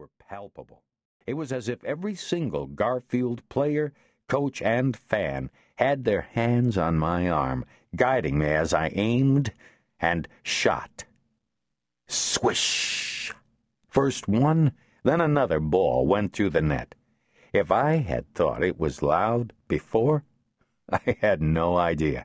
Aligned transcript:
were 0.00 0.08
palpable. 0.18 0.82
It 1.26 1.34
was 1.34 1.52
as 1.52 1.68
if 1.68 1.84
every 1.84 2.14
single 2.14 2.66
Garfield 2.66 3.46
player, 3.50 3.92
coach, 4.28 4.62
and 4.62 4.96
fan 4.96 5.50
had 5.74 6.04
their 6.04 6.22
hands 6.22 6.78
on 6.78 6.98
my 6.98 7.28
arm, 7.28 7.66
guiding 7.94 8.38
me 8.38 8.46
as 8.46 8.72
I 8.72 8.90
aimed 8.94 9.52
and 10.00 10.26
shot. 10.42 11.04
Swish! 12.08 13.34
First 13.88 14.26
one, 14.26 14.72
then 15.02 15.20
another 15.20 15.60
ball 15.60 16.06
went 16.06 16.32
through 16.32 16.50
the 16.50 16.62
net. 16.62 16.94
If 17.52 17.70
I 17.70 17.96
had 17.96 18.32
thought 18.32 18.64
it 18.64 18.80
was 18.80 19.02
loud 19.02 19.52
before, 19.68 20.24
I 20.90 21.18
had 21.20 21.42
no 21.42 21.76
idea. 21.76 22.24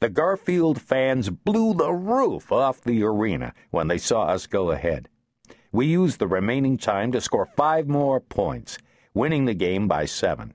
The 0.00 0.10
Garfield 0.10 0.82
fans 0.82 1.30
blew 1.30 1.72
the 1.72 1.92
roof 1.92 2.52
off 2.52 2.82
the 2.82 3.02
arena 3.02 3.54
when 3.70 3.88
they 3.88 3.96
saw 3.96 4.24
us 4.24 4.46
go 4.46 4.70
ahead. 4.70 5.08
We 5.76 5.84
used 5.84 6.20
the 6.20 6.26
remaining 6.26 6.78
time 6.78 7.12
to 7.12 7.20
score 7.20 7.50
five 7.54 7.86
more 7.86 8.18
points, 8.18 8.78
winning 9.12 9.44
the 9.44 9.52
game 9.52 9.86
by 9.86 10.06
seven. 10.06 10.54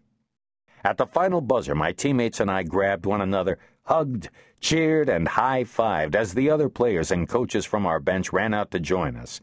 At 0.84 0.97
the 0.97 1.05
final 1.05 1.41
buzzer, 1.41 1.75
my 1.75 1.91
teammates 1.91 2.39
and 2.39 2.49
I 2.49 2.63
grabbed 2.63 3.05
one 3.05 3.21
another, 3.21 3.59
hugged, 3.84 4.30
cheered, 4.61 5.09
and 5.09 5.27
high 5.27 5.63
fived 5.63 6.16
as 6.16 6.34
the 6.34 6.49
other 6.49 6.70
players 6.70 7.11
and 7.11 7.30
coaches 7.30 7.67
from 7.67 7.85
our 7.85 7.99
bench 7.99 8.34
ran 8.34 8.52
out 8.55 8.71
to 8.71 8.80
join 8.80 9.16
us. 9.16 9.41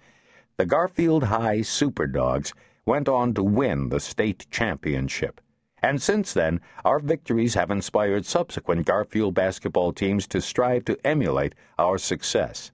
The 0.57 0.67
Garfield 0.67 1.23
High 1.23 1.61
Superdogs 1.61 2.53
went 2.85 3.09
on 3.09 3.33
to 3.35 3.45
win 3.45 3.91
the 3.91 4.01
state 4.01 4.49
championship. 4.51 5.41
And 5.81 6.03
since 6.03 6.33
then, 6.33 6.61
our 6.85 6.99
victories 6.99 7.55
have 7.55 7.71
inspired 7.71 8.27
subsequent 8.27 8.85
Garfield 8.85 9.35
basketball 9.35 9.93
teams 9.93 10.27
to 10.27 10.41
strive 10.41 10.85
to 10.87 10.99
emulate 11.07 11.55
our 11.79 11.99
success. 11.99 12.73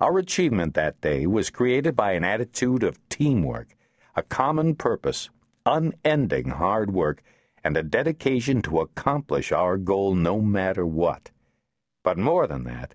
Our 0.00 0.18
achievement 0.18 0.74
that 0.74 1.00
day 1.00 1.26
was 1.26 1.48
created 1.48 1.96
by 1.96 2.12
an 2.12 2.24
attitude 2.24 2.82
of 2.82 3.00
teamwork, 3.08 3.74
a 4.14 4.22
common 4.22 4.74
purpose, 4.74 5.30
unending 5.64 6.50
hard 6.50 6.92
work, 6.92 7.22
and 7.64 7.76
a 7.76 7.82
dedication 7.82 8.60
to 8.62 8.80
accomplish 8.80 9.52
our 9.52 9.78
goal 9.78 10.14
no 10.14 10.40
matter 10.40 10.84
what. 10.84 11.30
But 12.04 12.18
more 12.18 12.46
than 12.46 12.64
that, 12.64 12.94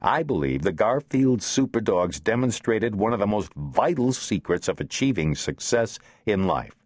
I 0.00 0.22
believe 0.22 0.62
the 0.62 0.72
Garfield 0.72 1.40
Superdogs 1.40 2.22
demonstrated 2.22 2.94
one 2.94 3.12
of 3.12 3.18
the 3.18 3.26
most 3.26 3.52
vital 3.54 4.12
secrets 4.12 4.68
of 4.68 4.80
achieving 4.80 5.34
success 5.34 5.98
in 6.24 6.46
life 6.46 6.76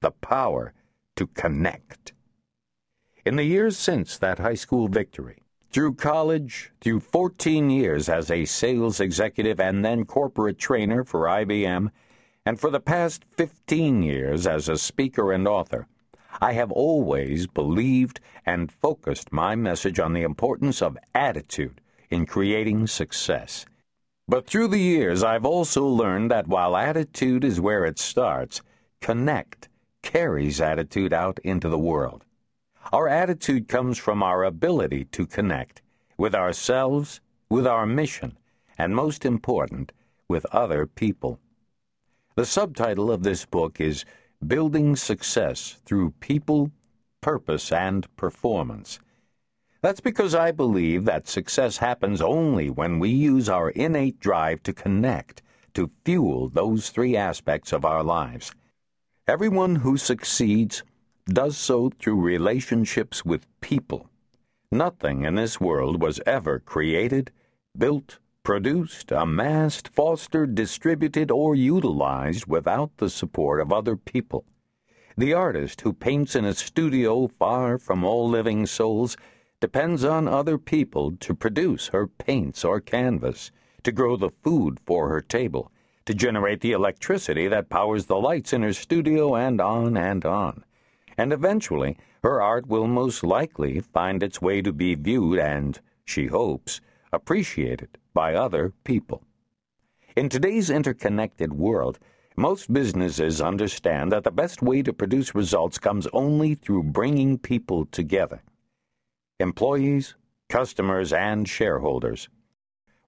the 0.00 0.12
power 0.12 0.72
to 1.16 1.26
connect. 1.26 2.14
In 3.26 3.36
the 3.36 3.44
years 3.44 3.76
since 3.76 4.16
that 4.16 4.38
high 4.38 4.54
school 4.54 4.88
victory, 4.88 5.42
through 5.70 5.94
college, 5.94 6.72
through 6.80 7.00
14 7.00 7.70
years 7.70 8.08
as 8.08 8.30
a 8.30 8.44
sales 8.44 8.98
executive 8.98 9.60
and 9.60 9.84
then 9.84 10.04
corporate 10.04 10.58
trainer 10.58 11.04
for 11.04 11.26
IBM, 11.26 11.90
and 12.44 12.58
for 12.58 12.70
the 12.70 12.80
past 12.80 13.24
15 13.36 14.02
years 14.02 14.46
as 14.46 14.68
a 14.68 14.76
speaker 14.76 15.32
and 15.32 15.46
author, 15.46 15.86
I 16.40 16.54
have 16.54 16.72
always 16.72 17.46
believed 17.46 18.18
and 18.44 18.72
focused 18.72 19.32
my 19.32 19.54
message 19.54 20.00
on 20.00 20.12
the 20.12 20.22
importance 20.22 20.82
of 20.82 20.98
attitude 21.14 21.80
in 22.08 22.26
creating 22.26 22.88
success. 22.88 23.66
But 24.26 24.46
through 24.46 24.68
the 24.68 24.78
years, 24.78 25.22
I've 25.22 25.44
also 25.44 25.84
learned 25.86 26.30
that 26.30 26.48
while 26.48 26.76
attitude 26.76 27.44
is 27.44 27.60
where 27.60 27.84
it 27.84 27.98
starts, 27.98 28.62
connect 29.00 29.68
carries 30.02 30.60
attitude 30.60 31.12
out 31.12 31.38
into 31.44 31.68
the 31.68 31.78
world. 31.78 32.24
Our 32.92 33.06
attitude 33.06 33.68
comes 33.68 33.98
from 33.98 34.20
our 34.20 34.42
ability 34.42 35.04
to 35.12 35.24
connect 35.24 35.80
with 36.18 36.34
ourselves, 36.34 37.20
with 37.48 37.64
our 37.64 37.86
mission, 37.86 38.36
and 38.76 38.96
most 38.96 39.24
important, 39.24 39.92
with 40.26 40.44
other 40.46 40.86
people. 40.86 41.38
The 42.34 42.44
subtitle 42.44 43.12
of 43.12 43.22
this 43.22 43.46
book 43.46 43.80
is 43.80 44.04
Building 44.44 44.96
Success 44.96 45.78
Through 45.84 46.14
People, 46.18 46.72
Purpose, 47.20 47.70
and 47.70 48.08
Performance. 48.16 48.98
That's 49.82 50.00
because 50.00 50.34
I 50.34 50.50
believe 50.50 51.04
that 51.04 51.28
success 51.28 51.76
happens 51.76 52.20
only 52.20 52.70
when 52.70 52.98
we 52.98 53.10
use 53.10 53.48
our 53.48 53.70
innate 53.70 54.18
drive 54.18 54.64
to 54.64 54.72
connect, 54.72 55.42
to 55.74 55.92
fuel 56.04 56.48
those 56.48 56.90
three 56.90 57.16
aspects 57.16 57.72
of 57.72 57.84
our 57.84 58.02
lives. 58.02 58.52
Everyone 59.28 59.76
who 59.76 59.96
succeeds 59.96 60.82
does 61.32 61.56
so 61.56 61.90
through 61.90 62.20
relationships 62.20 63.24
with 63.24 63.46
people. 63.60 64.10
Nothing 64.72 65.24
in 65.24 65.36
this 65.36 65.60
world 65.60 66.02
was 66.02 66.20
ever 66.26 66.58
created, 66.58 67.30
built, 67.76 68.18
produced, 68.42 69.12
amassed, 69.12 69.88
fostered, 69.88 70.54
distributed, 70.54 71.30
or 71.30 71.54
utilized 71.54 72.46
without 72.46 72.96
the 72.96 73.10
support 73.10 73.60
of 73.60 73.72
other 73.72 73.96
people. 73.96 74.44
The 75.16 75.34
artist 75.34 75.82
who 75.82 75.92
paints 75.92 76.34
in 76.34 76.44
a 76.44 76.54
studio 76.54 77.28
far 77.38 77.78
from 77.78 78.04
all 78.04 78.28
living 78.28 78.66
souls 78.66 79.16
depends 79.60 80.04
on 80.04 80.26
other 80.26 80.56
people 80.56 81.12
to 81.20 81.34
produce 81.34 81.88
her 81.88 82.06
paints 82.06 82.64
or 82.64 82.80
canvas, 82.80 83.50
to 83.82 83.92
grow 83.92 84.16
the 84.16 84.30
food 84.42 84.80
for 84.86 85.08
her 85.10 85.20
table, 85.20 85.70
to 86.06 86.14
generate 86.14 86.60
the 86.60 86.72
electricity 86.72 87.46
that 87.48 87.68
powers 87.68 88.06
the 88.06 88.16
lights 88.16 88.52
in 88.52 88.62
her 88.62 88.72
studio, 88.72 89.36
and 89.36 89.60
on 89.60 89.96
and 89.96 90.24
on. 90.24 90.64
And 91.20 91.34
eventually, 91.34 91.98
her 92.22 92.40
art 92.40 92.66
will 92.66 92.86
most 92.86 93.22
likely 93.22 93.80
find 93.80 94.22
its 94.22 94.40
way 94.40 94.62
to 94.62 94.72
be 94.72 94.94
viewed 94.94 95.38
and, 95.38 95.78
she 96.02 96.28
hopes, 96.28 96.80
appreciated 97.12 97.98
by 98.14 98.32
other 98.34 98.72
people. 98.84 99.22
In 100.16 100.30
today's 100.30 100.70
interconnected 100.70 101.52
world, 101.52 101.98
most 102.38 102.72
businesses 102.72 103.38
understand 103.38 104.10
that 104.12 104.24
the 104.24 104.30
best 104.30 104.62
way 104.62 104.80
to 104.80 104.94
produce 104.94 105.34
results 105.34 105.78
comes 105.78 106.06
only 106.14 106.54
through 106.54 106.84
bringing 106.84 107.36
people 107.36 107.84
together 107.84 108.40
employees, 109.38 110.14
customers, 110.48 111.12
and 111.12 111.46
shareholders. 111.46 112.30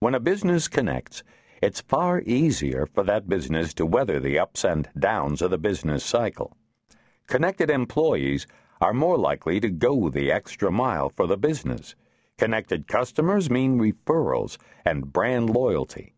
When 0.00 0.14
a 0.14 0.20
business 0.20 0.68
connects, 0.68 1.22
it's 1.62 1.80
far 1.80 2.20
easier 2.26 2.84
for 2.84 3.04
that 3.04 3.26
business 3.26 3.72
to 3.74 3.86
weather 3.86 4.20
the 4.20 4.38
ups 4.38 4.64
and 4.64 4.90
downs 4.98 5.40
of 5.40 5.50
the 5.50 5.56
business 5.56 6.04
cycle. 6.04 6.54
Connected 7.26 7.70
employees 7.70 8.46
are 8.80 8.92
more 8.92 9.16
likely 9.16 9.60
to 9.60 9.68
go 9.68 10.08
the 10.08 10.30
extra 10.30 10.70
mile 10.70 11.08
for 11.08 11.26
the 11.26 11.36
business. 11.36 11.94
Connected 12.38 12.86
customers 12.86 13.50
mean 13.50 13.78
referrals 13.78 14.58
and 14.84 15.12
brand 15.12 15.50
loyalty. 15.50 16.14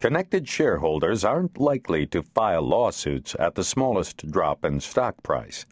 Connected 0.00 0.48
shareholders 0.48 1.24
aren't 1.24 1.58
likely 1.58 2.06
to 2.06 2.22
file 2.22 2.62
lawsuits 2.62 3.36
at 3.38 3.54
the 3.54 3.64
smallest 3.64 4.30
drop 4.30 4.64
in 4.64 4.80
stock 4.80 5.22
price. 5.22 5.66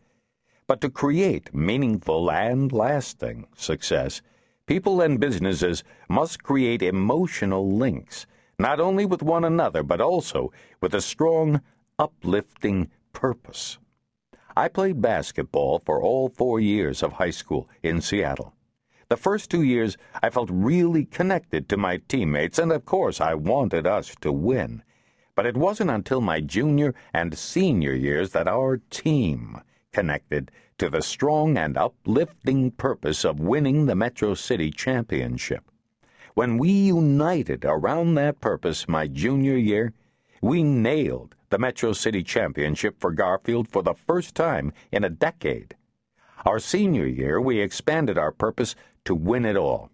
But 0.66 0.80
to 0.80 0.90
create 0.90 1.54
meaningful 1.54 2.30
and 2.30 2.72
lasting 2.72 3.46
success, 3.56 4.22
people 4.66 5.00
and 5.00 5.20
businesses 5.20 5.84
must 6.08 6.42
create 6.42 6.82
emotional 6.82 7.74
links 7.74 8.26
not 8.58 8.80
only 8.80 9.04
with 9.04 9.22
one 9.22 9.44
another, 9.44 9.82
but 9.82 10.00
also 10.00 10.52
with 10.80 10.94
a 10.94 11.00
strong, 11.00 11.60
uplifting 11.98 12.90
purpose. 13.12 13.78
I 14.56 14.68
played 14.68 15.02
basketball 15.02 15.82
for 15.84 16.00
all 16.00 16.28
four 16.28 16.60
years 16.60 17.02
of 17.02 17.14
high 17.14 17.30
school 17.30 17.68
in 17.82 18.00
Seattle. 18.00 18.54
The 19.08 19.16
first 19.16 19.50
two 19.50 19.62
years, 19.62 19.96
I 20.22 20.30
felt 20.30 20.48
really 20.50 21.04
connected 21.04 21.68
to 21.68 21.76
my 21.76 21.98
teammates, 22.08 22.58
and 22.58 22.70
of 22.70 22.84
course, 22.84 23.20
I 23.20 23.34
wanted 23.34 23.86
us 23.86 24.14
to 24.20 24.30
win. 24.30 24.82
But 25.34 25.46
it 25.46 25.56
wasn't 25.56 25.90
until 25.90 26.20
my 26.20 26.40
junior 26.40 26.94
and 27.12 27.36
senior 27.36 27.92
years 27.92 28.30
that 28.30 28.46
our 28.46 28.76
team 28.90 29.60
connected 29.92 30.52
to 30.78 30.88
the 30.88 31.02
strong 31.02 31.56
and 31.56 31.76
uplifting 31.76 32.70
purpose 32.70 33.24
of 33.24 33.40
winning 33.40 33.86
the 33.86 33.96
Metro 33.96 34.34
City 34.34 34.70
Championship. 34.70 35.64
When 36.34 36.58
we 36.58 36.70
united 36.70 37.64
around 37.64 38.14
that 38.14 38.40
purpose 38.40 38.88
my 38.88 39.08
junior 39.08 39.56
year, 39.56 39.92
we 40.44 40.62
nailed 40.62 41.34
the 41.48 41.58
Metro 41.58 41.94
City 41.94 42.22
Championship 42.22 43.00
for 43.00 43.10
Garfield 43.12 43.66
for 43.66 43.82
the 43.82 43.94
first 43.94 44.34
time 44.34 44.74
in 44.92 45.02
a 45.02 45.08
decade. 45.08 45.74
Our 46.44 46.58
senior 46.58 47.06
year, 47.06 47.40
we 47.40 47.60
expanded 47.60 48.18
our 48.18 48.30
purpose 48.30 48.74
to 49.06 49.14
win 49.14 49.46
it 49.46 49.56
all 49.56 49.90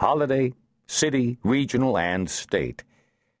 holiday, 0.00 0.54
city, 0.88 1.38
regional, 1.44 1.96
and 1.96 2.28
state. 2.28 2.82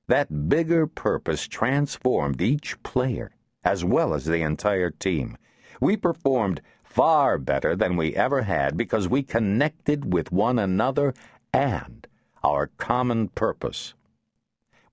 That 0.06 0.48
bigger 0.48 0.86
purpose 0.86 1.48
transformed 1.48 2.40
each 2.40 2.80
player 2.84 3.32
as 3.64 3.84
well 3.84 4.14
as 4.14 4.26
the 4.26 4.42
entire 4.42 4.90
team. 4.90 5.36
We 5.80 5.96
performed 5.96 6.60
far 6.84 7.38
better 7.38 7.74
than 7.74 7.96
we 7.96 8.14
ever 8.14 8.42
had 8.42 8.76
because 8.76 9.08
we 9.08 9.24
connected 9.24 10.12
with 10.12 10.30
one 10.30 10.60
another 10.60 11.12
and 11.52 12.06
our 12.44 12.68
common 12.76 13.30
purpose. 13.30 13.94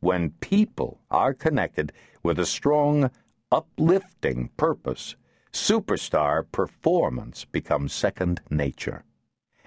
When 0.01 0.31
people 0.39 1.01
are 1.11 1.33
connected 1.33 1.91
with 2.23 2.39
a 2.39 2.45
strong, 2.45 3.11
uplifting 3.51 4.49
purpose, 4.55 5.15
superstar 5.51 6.45
performance 6.51 7.45
becomes 7.45 7.93
second 7.93 8.41
nature. 8.49 9.03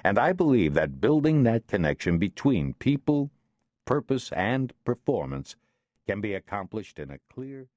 And 0.03 0.19
I 0.19 0.33
believe 0.33 0.75
that 0.75 1.01
building 1.01 1.43
that 1.43 1.67
connection 1.67 2.19
between 2.19 2.75
people, 2.75 3.31
purpose, 3.85 4.33
and 4.33 4.73
performance 4.85 5.55
can 6.07 6.21
be 6.21 6.35
accomplished 6.35 6.99
in 6.99 7.11
a 7.11 7.19
clear, 7.33 7.69